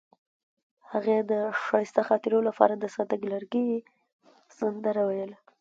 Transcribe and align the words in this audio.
هغې 0.91 1.17
د 1.31 1.33
ښایسته 1.63 2.01
خاطرو 2.07 2.39
لپاره 2.47 2.73
د 2.77 2.85
صادق 2.95 3.21
لرګی 3.31 3.67
سندره 4.57 5.01
ویله. 5.05 5.37